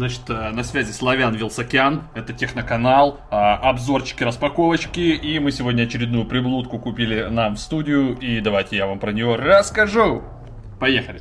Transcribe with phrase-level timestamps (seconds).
[0.00, 6.24] Значит, э, на связи Славян Вилсакян, это техноканал, а, обзорчики, распаковочки, и мы сегодня очередную
[6.24, 10.22] приблудку купили нам в студию, и давайте я вам про нее расскажу.
[10.78, 11.20] Поехали.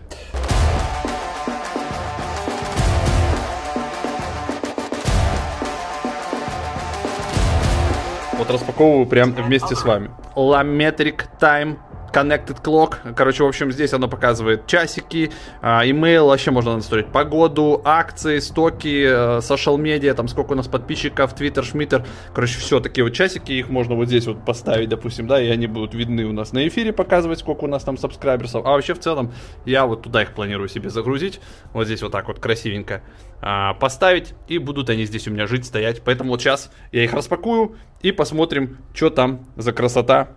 [8.38, 10.10] Вот распаковываю прям вместе с вами.
[10.38, 11.80] Lametric Time
[12.13, 13.13] Connected Clock.
[13.15, 15.31] Короче, в общем, здесь оно показывает часики,
[15.62, 21.64] имейл, вообще можно настроить погоду, акции, стоки, social медиа, там сколько у нас подписчиков, твиттер,
[21.64, 22.05] шмиттер.
[22.34, 25.67] Короче, все такие вот часики, их можно вот здесь вот поставить, допустим, да, и они
[25.67, 28.66] будут видны у нас на эфире, показывать, сколько у нас там сабскрайберсов.
[28.66, 29.34] А вообще, в целом,
[29.66, 31.39] я вот туда их планирую себе загрузить.
[31.73, 33.02] Вот здесь вот так вот красивенько
[33.41, 36.02] а, поставить, и будут они здесь у меня жить, стоять.
[36.03, 40.30] Поэтому вот сейчас я их распакую и посмотрим, что там за красота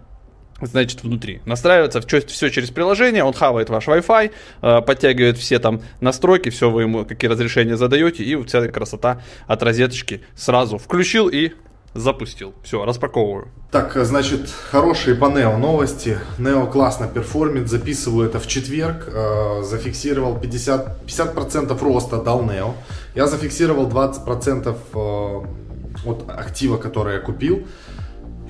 [0.66, 1.40] значит, внутри.
[1.44, 4.30] Настраивается все через приложение, он хавает ваш Wi-Fi,
[4.62, 9.22] э, подтягивает все там настройки, все вы ему какие разрешения задаете, и вся эта красота
[9.46, 11.52] от розеточки сразу включил и
[11.94, 12.54] запустил.
[12.62, 13.48] Все, распаковываю.
[13.70, 16.18] Так, значит, хорошие по Neo новости.
[16.38, 19.08] Neo классно перформит, записываю это в четверг.
[19.08, 22.72] Э, зафиксировал 50%, 50% роста дал Neo.
[23.14, 27.66] Я зафиксировал 20% э, от актива, который я купил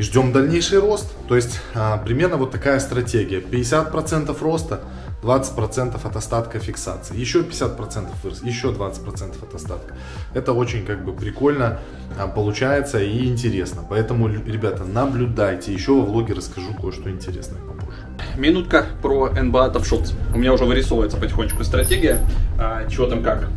[0.03, 1.13] ждем дальнейший рост.
[1.29, 3.41] То есть а, примерно вот такая стратегия.
[3.41, 4.81] 50% роста,
[5.23, 7.17] 20% от остатка фиксации.
[7.17, 9.95] Еще 50% вырос, еще 20% от остатка.
[10.35, 11.79] Это очень как бы прикольно
[12.19, 13.83] а, получается и интересно.
[13.89, 15.73] Поэтому, ребята, наблюдайте.
[15.73, 17.99] Еще во влоге расскажу кое-что интересное попозже.
[18.37, 20.13] Минутка про NBA Top Shots.
[20.35, 22.21] У меня уже вырисовывается потихонечку стратегия.
[22.59, 23.49] А, чего там как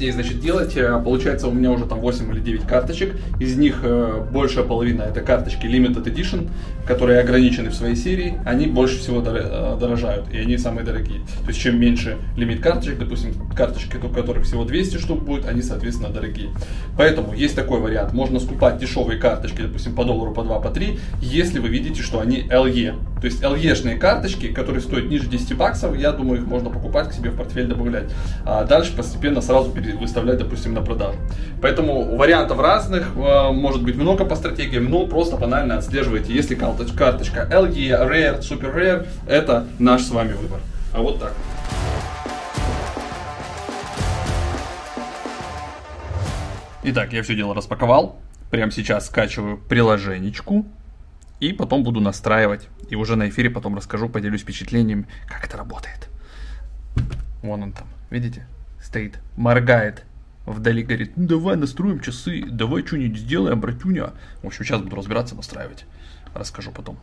[0.00, 0.76] ней, значит, делать?
[0.76, 3.14] Э, получается, у меня уже там 8 или 9 карточек.
[3.38, 6.48] Из них э, большая половина это карточки Limited Edition,
[6.86, 8.40] которые ограничены в своей серии.
[8.44, 11.20] Они больше всего э, дорожают, и они самые дорогие.
[11.42, 15.62] То есть, чем меньше лимит карточек, допустим, карточки, у которых всего 200 штук будет, они,
[15.62, 16.50] соответственно, дорогие.
[16.96, 18.12] Поэтому есть такой вариант.
[18.12, 22.20] Можно скупать дешевые карточки, допустим, по доллару, по 2, по 3, если вы видите, что
[22.20, 22.94] они LE.
[23.20, 27.12] То есть LE-шные карточки, которые стоят ниже 10 баксов, я думаю, их можно покупать к
[27.12, 28.10] себе в портфель добавлять.
[28.44, 31.18] А дальше постепенно сразу перейти выставлять, допустим, на продажу.
[31.60, 37.48] Поэтому вариантов разных, э, может быть много по стратегиям, но просто банально отслеживайте, если карточка
[37.50, 40.60] LE, Rare, Super Rare, это наш с вами выбор.
[40.92, 41.32] А вот так.
[46.82, 48.18] Итак, я все дело распаковал.
[48.50, 50.66] Прямо сейчас скачиваю приложенечку.
[51.38, 52.68] И потом буду настраивать.
[52.88, 56.08] И уже на эфире потом расскажу, поделюсь впечатлениями, как это работает.
[57.42, 58.46] Вон он там, видите?
[58.90, 60.04] Стоит, моргает.
[60.46, 64.14] Вдали говорит, ну давай настроим часы, давай что-нибудь сделаем, братюня.
[64.42, 65.84] В общем, сейчас буду разбираться, настраивать.
[66.34, 66.98] Расскажу потом,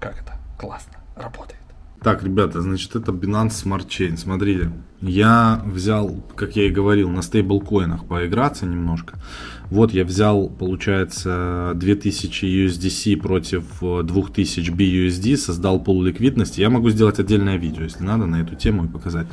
[0.00, 1.60] как это классно работает.
[2.02, 4.16] Так, ребята, значит, это Binance Smart Chain.
[4.16, 9.18] Смотрите, я взял, как я и говорил, на стейблкоинах поиграться немножко.
[9.70, 16.60] Вот я взял, получается, 2000 USDC против 2000 BUSD, создал пол ликвидности.
[16.60, 19.26] Я могу сделать отдельное видео, если надо, на эту тему и показать.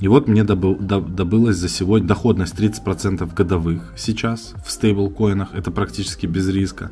[0.00, 5.54] И вот мне добыл, добылась за сегодня доходность 30% годовых сейчас в стейблкоинах.
[5.54, 6.90] Это практически без риска.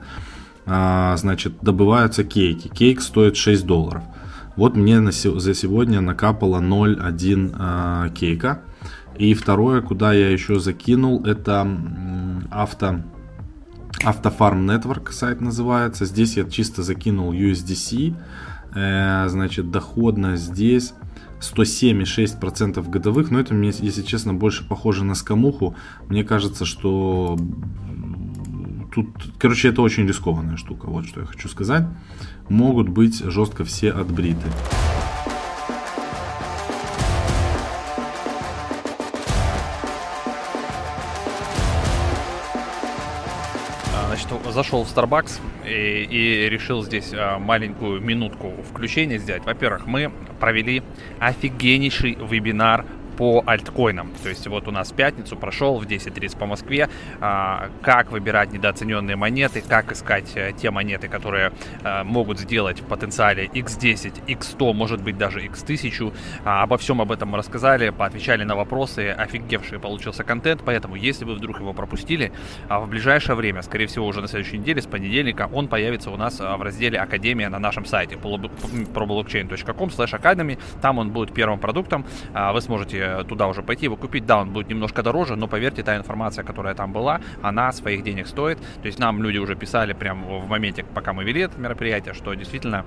[0.65, 2.69] А, значит, добываются кейки.
[2.69, 4.05] Кейк стоит 6 долларов.
[4.57, 8.63] Вот мне за сегодня накапало 0,1 а, кейка.
[9.19, 11.69] И второе, куда я еще закинул, это
[12.51, 13.01] авто,
[14.05, 16.07] Автофарм Network сайт называется.
[16.07, 18.15] Здесь я чисто закинул USDC.
[18.75, 20.95] Э, значит, доходность здесь
[21.43, 25.75] 107,6% годовых, но это мне, если честно, больше похоже на скамуху.
[26.09, 27.39] Мне кажется, что
[28.95, 29.09] тут,
[29.39, 31.87] короче, это очень рискованная штука, вот что я хочу сказать.
[32.49, 34.49] Могут быть жестко все отбриты.
[44.51, 49.45] Зашел в Starbucks и, и решил здесь а, маленькую минутку включения сделать.
[49.45, 50.83] Во-первых, мы провели
[51.19, 52.85] офигеннейший вебинар
[53.23, 54.11] по альткоинам.
[54.21, 56.89] То есть вот у нас пятницу прошел в 10.30 по Москве,
[57.21, 61.53] а, как выбирать недооцененные монеты, как искать а, те монеты, которые
[61.85, 66.13] а, могут сделать в потенциале x10, x100, может быть даже x1000.
[66.45, 71.25] А, обо всем об этом мы рассказали, поотвечали на вопросы, офигевший получился контент, поэтому если
[71.25, 72.33] вы вдруг его пропустили,
[72.69, 76.17] а, в ближайшее время, скорее всего уже на следующей неделе, с понедельника, он появится у
[76.17, 82.05] нас в разделе Академия на нашем сайте problockchain.com slash academy, там он будет первым продуктом,
[82.35, 84.27] вы сможете туда уже пойти, его купить.
[84.27, 88.27] Да, он будет немножко дороже, но поверьте, та информация, которая там была, она своих денег
[88.27, 88.59] стоит.
[88.59, 92.35] То есть нам люди уже писали прямо в моменте, пока мы вели это мероприятие, что
[92.35, 92.85] действительно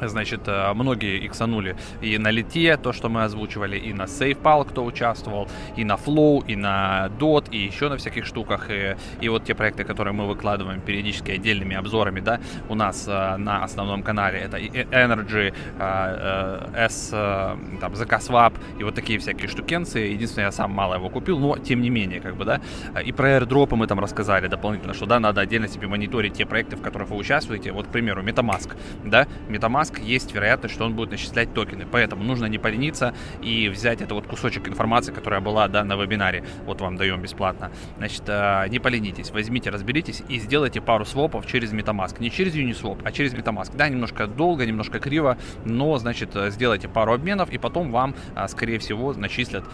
[0.00, 4.84] Значит, э, многие иксанули и на лите, то, что мы озвучивали, и на SafePal, кто
[4.84, 8.70] участвовал, и на Flow, и на DOT, и еще на всяких штуках.
[8.70, 13.36] И, и вот те проекты, которые мы выкладываем периодически отдельными обзорами, да, у нас э,
[13.36, 19.98] на основном канале, это Energy, э, S, там, ZK и вот такие всякие штукенцы.
[19.98, 22.60] Единственное, я сам мало его купил, но тем не менее, как бы, да.
[23.04, 26.76] И про airdropы мы там рассказали дополнительно, что, да, надо отдельно себе мониторить те проекты,
[26.76, 27.72] в которых вы участвуете.
[27.72, 31.86] Вот, к примеру, MetaMask, да, MetaMask Mask, есть вероятность, что он будет начислять токены.
[31.90, 36.44] Поэтому нужно не полениться и взять это вот кусочек информации, которая была да, на вебинаре.
[36.64, 37.70] Вот вам даем бесплатно.
[37.98, 42.16] Значит, э, не поленитесь, возьмите, разберитесь и сделайте пару свопов через MetaMask.
[42.20, 43.76] Не через Uniswap, а через MetaMask.
[43.76, 48.48] Да, немножко долго, немножко криво, но, значит, э, сделайте пару обменов и потом вам, э,
[48.48, 49.64] скорее всего, начислят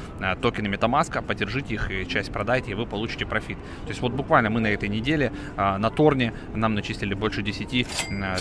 [0.40, 3.58] токены MetaMask, поддержите их и часть продайте, и вы получите профит.
[3.84, 7.68] То есть вот буквально мы на этой неделе на Торне нам начислили больше 10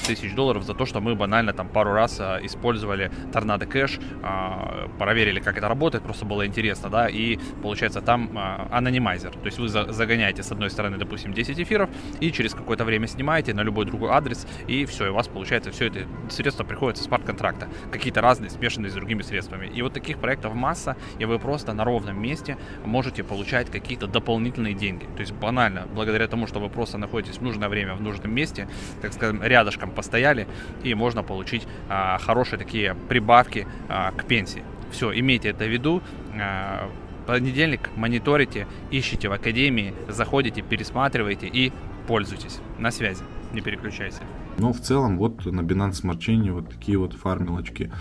[0.08, 4.00] тысяч долларов за то, что мы банально там там пару раз а, использовали торнадо кэш,
[4.24, 9.46] а, проверили, как это работает, просто было интересно, да, и получается там а, анонимайзер, то
[9.46, 11.90] есть вы загоняете с одной стороны, допустим, 10 эфиров,
[12.20, 15.72] и через какое-то время снимаете на любой другой адрес, и все, и у вас получается
[15.72, 19.68] все это средства приходят с смарт-контракта, какие-то разные, смешанные с другими средствами.
[19.68, 24.74] И вот таких проектов масса, и вы просто на ровном месте можете получать какие-то дополнительные
[24.74, 25.06] деньги.
[25.16, 28.68] То есть банально, благодаря тому, что вы просто находитесь в нужное время, в нужном месте,
[29.02, 30.48] так скажем, рядышком постояли,
[30.84, 34.64] и можно получить получить а, хорошие такие прибавки а, к пенсии.
[34.92, 36.02] Все, имейте это в виду.
[36.40, 36.90] А,
[37.26, 41.72] понедельник мониторите, ищите в академии, заходите, пересматривайте и
[42.08, 42.60] пользуйтесь.
[42.80, 43.24] На связи,
[43.54, 44.22] не переключайся.
[44.58, 47.92] Ну, в целом, вот на Binance Smart Chain вот такие вот фармилочки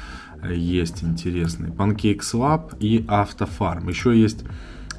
[0.42, 1.72] э, есть интересные.
[1.72, 3.88] PancakeSwap и AutoFarm.
[3.88, 4.44] Еще есть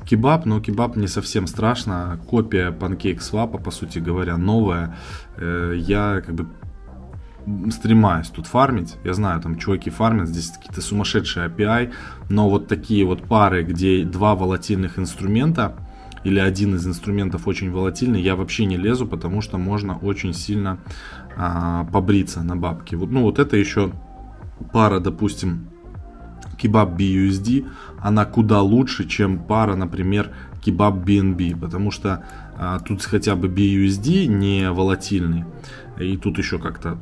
[0.05, 2.19] Кебаб, но кебаб не совсем страшно.
[2.29, 4.95] Копия PancakeSwap, по сути говоря, новая.
[5.37, 6.47] Э, я как бы
[7.71, 8.95] стремаюсь тут фармить.
[9.03, 11.93] Я знаю, там чуваки фармят, здесь какие-то сумасшедшие API,
[12.29, 15.75] но вот такие вот пары, где два волатильных инструмента,
[16.23, 20.79] или один из инструментов очень волатильный, я вообще не лезу, потому что можно очень сильно
[21.37, 22.95] а, побриться на бабки.
[22.95, 23.91] Вот, ну вот это еще
[24.73, 25.69] пара, допустим,
[26.57, 27.67] кебаб BUSD,
[27.99, 30.31] она куда лучше, чем пара, например,
[30.65, 32.25] кебаб BNB, потому что
[32.57, 35.45] а, тут хотя бы BUSD не волатильный,
[35.99, 36.97] и тут еще как-то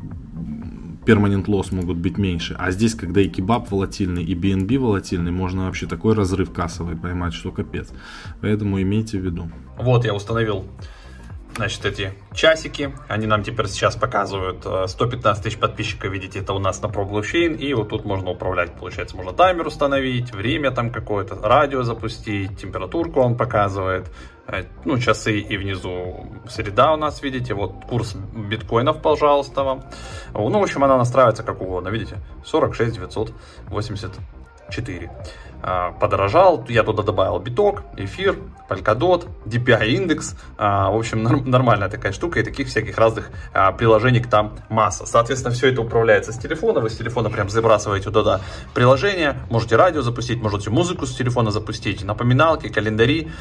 [1.05, 2.55] перманент лосс могут быть меньше.
[2.59, 7.33] А здесь, когда и кебаб волатильный, и BNB волатильный, можно вообще такой разрыв кассовый поймать,
[7.33, 7.89] что капец.
[8.41, 9.49] Поэтому имейте в виду.
[9.77, 10.65] Вот я установил
[11.55, 12.93] значит, эти часики.
[13.07, 17.09] Они нам теперь сейчас показывают 115 э, тысяч подписчиков, видите, это у нас на Pro
[17.09, 17.57] Blockchain.
[17.57, 23.21] И вот тут можно управлять, получается, можно таймер установить, время там какое-то, радио запустить, температурку
[23.21, 24.11] он показывает.
[24.47, 29.83] Э, ну, часы и внизу среда у нас, видите, вот курс биткоинов, пожалуйста, вам.
[30.33, 35.11] Ну, в общем, она настраивается как угодно, видите, 46 984.
[35.65, 36.65] А, подорожал.
[36.67, 38.37] Я туда добавил биток, эфир,
[38.69, 40.35] Polkadot, DPI индекс.
[40.57, 45.05] А, в общем, нормальная такая штука и таких всяких разных а, приложений там масса.
[45.05, 46.81] Соответственно, все это управляется с телефона.
[46.81, 48.41] Вы с телефона прям забрасываете туда
[48.73, 49.37] приложение.
[49.49, 53.31] Можете радио запустить, можете музыку с телефона запустить, напоминалки, календари.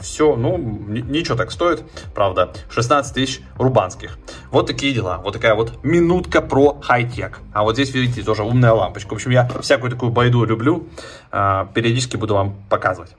[0.00, 1.84] Все, ну, ничего так стоит.
[2.12, 4.18] Правда, 16 тысяч рубанских.
[4.50, 5.20] Вот такие дела.
[5.22, 7.38] Вот такая вот минутка про хай-тек.
[7.52, 9.10] А вот здесь, видите, тоже умная лампочка.
[9.10, 10.88] В общем, я всякую такую байду люблю.
[11.30, 13.16] А, периодически буду вам показывать.